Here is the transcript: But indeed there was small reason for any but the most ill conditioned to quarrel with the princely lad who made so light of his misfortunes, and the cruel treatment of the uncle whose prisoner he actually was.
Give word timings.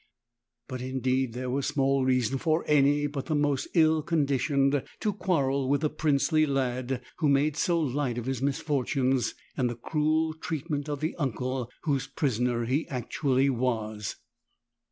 But 0.67 0.81
indeed 0.81 1.33
there 1.33 1.51
was 1.51 1.67
small 1.67 2.03
reason 2.05 2.39
for 2.39 2.65
any 2.67 3.05
but 3.05 3.27
the 3.27 3.35
most 3.35 3.67
ill 3.75 4.01
conditioned 4.01 4.81
to 4.99 5.13
quarrel 5.13 5.69
with 5.69 5.81
the 5.81 5.91
princely 5.91 6.47
lad 6.47 7.03
who 7.19 7.29
made 7.29 7.55
so 7.55 7.79
light 7.79 8.17
of 8.17 8.25
his 8.25 8.41
misfortunes, 8.41 9.35
and 9.55 9.69
the 9.69 9.75
cruel 9.75 10.33
treatment 10.33 10.89
of 10.89 11.01
the 11.01 11.13
uncle 11.17 11.69
whose 11.83 12.07
prisoner 12.07 12.65
he 12.65 12.87
actually 12.87 13.51
was. 13.51 14.15